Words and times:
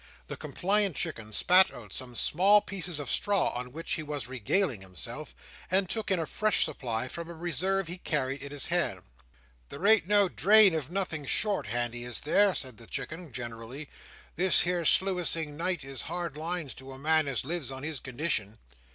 The 0.25 0.35
compliant 0.35 0.95
Chicken 0.95 1.31
spat 1.31 1.71
out 1.71 1.93
some 1.93 2.15
small 2.15 2.59
pieces 2.59 2.99
of 2.99 3.11
straw 3.11 3.49
on 3.49 3.71
which 3.71 3.93
he 3.93 4.01
was 4.01 4.25
regaling 4.27 4.81
himself, 4.81 5.35
and 5.69 5.87
took 5.87 6.09
in 6.09 6.17
a 6.17 6.25
fresh 6.25 6.65
supply 6.65 7.07
from 7.07 7.29
a 7.29 7.35
reserve 7.35 7.85
he 7.85 7.99
carried 7.99 8.41
in 8.41 8.51
his 8.51 8.69
hand. 8.69 9.03
"There 9.69 9.85
ain't 9.85 10.07
no 10.07 10.27
drain 10.27 10.73
of 10.73 10.89
nothing 10.89 11.27
short 11.27 11.67
handy, 11.67 12.03
is 12.03 12.21
there?" 12.21 12.55
said 12.55 12.77
the 12.77 12.87
Chicken, 12.87 13.31
generally. 13.31 13.91
"This 14.37 14.61
here 14.61 14.85
sluicing 14.85 15.55
night 15.55 15.83
is 15.83 16.01
hard 16.01 16.35
lines 16.35 16.73
to 16.81 16.93
a 16.93 16.97
man 16.97 17.27
as 17.27 17.45
lives 17.45 17.71
on 17.71 17.83
his 17.83 17.99
condition." 17.99 18.57